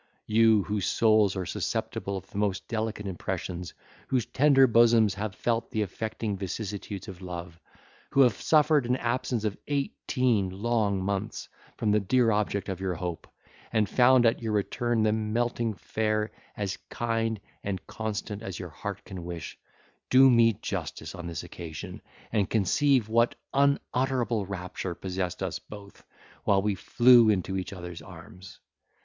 [0.25, 3.75] You, whose souls are susceptible of the most delicate impressions,
[4.07, 7.59] whose tender bosoms have felt the affecting vicissitudes of love,
[8.09, 12.95] who have suffered an absence of eighteen long months from the dear object of your
[12.95, 13.27] hope,
[13.71, 19.05] and found at your return the melting fair as kind and constant as your heart
[19.05, 19.55] can wish,
[20.09, 26.03] do me justice on this occasion, and conceive what unutterable rapture possessed us both,
[26.43, 28.57] while we flew into each other's arms!